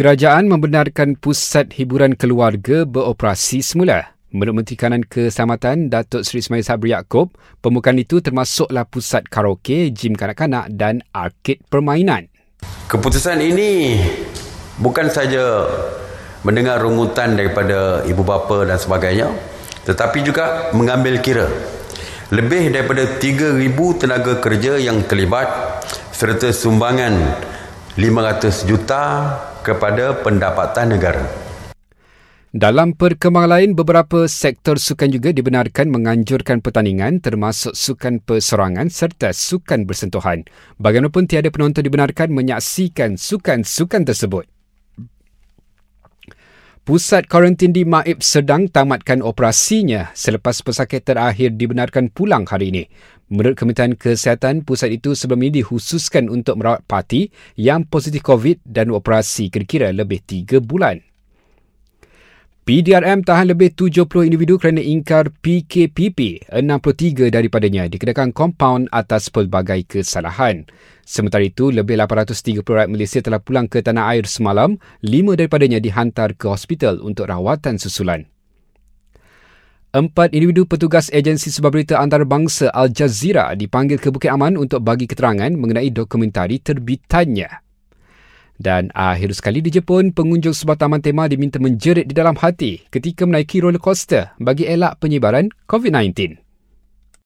[0.00, 4.16] Kerajaan membenarkan pusat hiburan keluarga beroperasi semula.
[4.32, 10.16] Menurut Menteri Kanan Keselamatan Datuk Seri Ismail Sabri Yaakob, pembukaan itu termasuklah pusat karaoke, gym
[10.16, 12.32] kanak-kanak dan arkid permainan.
[12.88, 14.00] Keputusan ini
[14.80, 15.68] bukan saja
[16.48, 19.28] mendengar rungutan daripada ibu bapa dan sebagainya,
[19.84, 21.44] tetapi juga mengambil kira
[22.32, 27.36] lebih daripada 3,000 tenaga kerja yang terlibat serta sumbangan
[28.00, 29.04] 500 juta
[29.60, 31.50] kepada pendapatan negara.
[32.50, 39.86] Dalam perkembangan lain, beberapa sektor sukan juga dibenarkan menganjurkan pertandingan termasuk sukan perserangan serta sukan
[39.86, 40.42] bersentuhan.
[40.82, 44.50] Bagaimanapun tiada penonton dibenarkan menyaksikan sukan-sukan tersebut.
[46.80, 52.88] Pusat kuarantin di Maib sedang tamatkan operasinya selepas pesakit terakhir dibenarkan pulang hari ini.
[53.28, 57.28] Menurut Kementerian Kesihatan, pusat itu sebelum ini dikhususkan untuk merawat parti
[57.60, 61.09] yang positif COVID dan operasi kira-kira lebih tiga bulan.
[62.70, 70.70] PDRM tahan lebih 70 individu kerana ingkar PKPP, 63 daripadanya dikenakan kompaun atas pelbagai kesalahan.
[71.02, 76.38] Sementara itu, lebih 830 rakyat Malaysia telah pulang ke tanah air semalam, lima daripadanya dihantar
[76.38, 78.30] ke hospital untuk rawatan susulan.
[79.90, 85.10] Empat individu petugas agensi sebuah berita antarabangsa Al Jazeera dipanggil ke Bukit Aman untuk bagi
[85.10, 87.69] keterangan mengenai dokumentari terbitannya.
[88.60, 93.24] Dan akhir sekali di Jepun, pengunjung sebuah taman tema diminta menjerit di dalam hati ketika
[93.24, 96.39] menaiki roller coaster bagi elak penyebaran COVID-19.